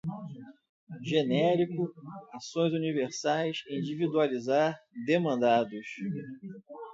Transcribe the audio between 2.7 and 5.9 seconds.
universais, individualizar, demandados